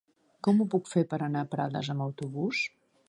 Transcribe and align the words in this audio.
Com 0.47 0.61
ho 0.61 0.65
puc 0.73 0.89
fer 0.93 1.03
per 1.11 1.19
anar 1.27 1.43
a 1.45 1.49
Prades 1.53 1.91
amb 1.95 2.07
autobús? 2.07 2.65